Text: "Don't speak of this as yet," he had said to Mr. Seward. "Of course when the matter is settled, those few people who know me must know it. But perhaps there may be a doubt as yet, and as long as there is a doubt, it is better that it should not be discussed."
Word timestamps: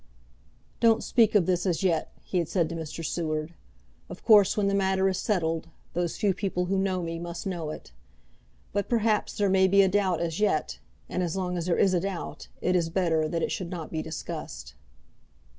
"Don't 0.79 1.03
speak 1.03 1.35
of 1.35 1.45
this 1.45 1.63
as 1.67 1.83
yet," 1.83 2.11
he 2.23 2.39
had 2.39 2.49
said 2.49 2.67
to 2.69 2.75
Mr. 2.75 3.05
Seward. 3.05 3.53
"Of 4.09 4.23
course 4.25 4.57
when 4.57 4.67
the 4.67 4.73
matter 4.73 5.07
is 5.07 5.19
settled, 5.19 5.67
those 5.93 6.17
few 6.17 6.33
people 6.33 6.65
who 6.65 6.79
know 6.79 7.03
me 7.03 7.19
must 7.19 7.45
know 7.45 7.69
it. 7.69 7.91
But 8.73 8.89
perhaps 8.89 9.37
there 9.37 9.47
may 9.47 9.67
be 9.67 9.83
a 9.83 9.87
doubt 9.87 10.19
as 10.19 10.39
yet, 10.39 10.79
and 11.07 11.21
as 11.21 11.37
long 11.37 11.55
as 11.55 11.67
there 11.67 11.77
is 11.77 11.93
a 11.93 11.99
doubt, 11.99 12.47
it 12.61 12.75
is 12.75 12.89
better 12.89 13.29
that 13.29 13.43
it 13.43 13.51
should 13.51 13.69
not 13.69 13.91
be 13.91 14.01
discussed." 14.01 14.73